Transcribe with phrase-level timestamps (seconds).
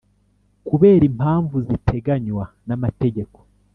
[0.67, 3.37] kubera impamvu ziteganywa n’amategeko;